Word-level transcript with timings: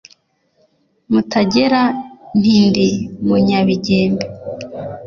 mutagera! 1.11 1.81
nti 2.39 2.55
ndi 2.67 2.87
munyabigembe 3.27 4.25